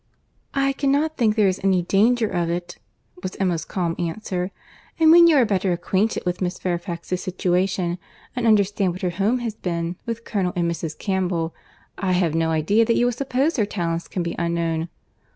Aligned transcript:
"I 0.55 0.73
cannot 0.73 1.15
think 1.15 1.35
there 1.35 1.47
is 1.47 1.61
any 1.63 1.83
danger 1.83 2.27
of 2.27 2.49
it," 2.49 2.79
was 3.21 3.35
Emma's 3.35 3.63
calm 3.63 3.95
answer—"and 3.99 5.11
when 5.11 5.27
you 5.27 5.35
are 5.37 5.45
better 5.45 5.71
acquainted 5.73 6.25
with 6.25 6.41
Miss 6.41 6.57
Fairfax's 6.57 7.21
situation 7.21 7.99
and 8.35 8.47
understand 8.47 8.93
what 8.93 9.03
her 9.03 9.11
home 9.11 9.37
has 9.45 9.53
been, 9.53 9.97
with 10.07 10.25
Colonel 10.25 10.53
and 10.55 10.71
Mrs. 10.71 10.97
Campbell, 10.97 11.53
I 11.99 12.13
have 12.13 12.33
no 12.33 12.49
idea 12.49 12.83
that 12.83 12.95
you 12.95 13.05
will 13.05 13.11
suppose 13.13 13.57
her 13.57 13.65
talents 13.67 14.07
can 14.07 14.23
be 14.23 14.33
unknown." 14.39 14.89